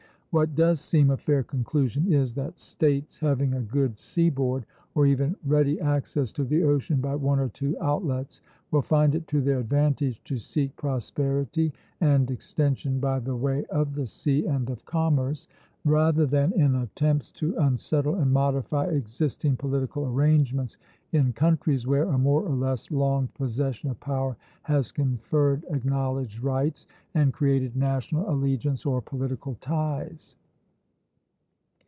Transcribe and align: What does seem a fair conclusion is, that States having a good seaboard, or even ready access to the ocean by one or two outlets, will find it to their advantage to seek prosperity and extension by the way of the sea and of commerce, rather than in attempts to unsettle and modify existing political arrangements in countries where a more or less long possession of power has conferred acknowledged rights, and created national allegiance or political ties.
What 0.33 0.55
does 0.55 0.79
seem 0.79 1.09
a 1.11 1.17
fair 1.17 1.43
conclusion 1.43 2.13
is, 2.13 2.33
that 2.35 2.57
States 2.57 3.19
having 3.19 3.53
a 3.53 3.59
good 3.61 3.99
seaboard, 3.99 4.65
or 4.95 5.05
even 5.05 5.35
ready 5.45 5.77
access 5.81 6.31
to 6.31 6.45
the 6.45 6.63
ocean 6.63 7.01
by 7.01 7.15
one 7.15 7.37
or 7.37 7.49
two 7.49 7.75
outlets, 7.81 8.39
will 8.71 8.81
find 8.81 9.13
it 9.13 9.27
to 9.27 9.41
their 9.41 9.59
advantage 9.59 10.23
to 10.23 10.37
seek 10.37 10.73
prosperity 10.77 11.73
and 11.99 12.31
extension 12.31 12.97
by 13.01 13.19
the 13.19 13.35
way 13.35 13.65
of 13.65 13.93
the 13.93 14.07
sea 14.07 14.45
and 14.45 14.69
of 14.69 14.85
commerce, 14.85 15.49
rather 15.83 16.27
than 16.27 16.53
in 16.53 16.75
attempts 16.75 17.31
to 17.31 17.55
unsettle 17.57 18.13
and 18.15 18.31
modify 18.31 18.85
existing 18.85 19.57
political 19.57 20.05
arrangements 20.05 20.77
in 21.11 21.33
countries 21.33 21.87
where 21.87 22.03
a 22.09 22.17
more 22.17 22.43
or 22.43 22.53
less 22.55 22.91
long 22.91 23.27
possession 23.29 23.89
of 23.89 23.99
power 23.99 24.37
has 24.61 24.91
conferred 24.91 25.65
acknowledged 25.71 26.39
rights, 26.41 26.85
and 27.15 27.33
created 27.33 27.75
national 27.75 28.29
allegiance 28.29 28.85
or 28.85 29.01
political 29.01 29.55
ties. 29.55 30.35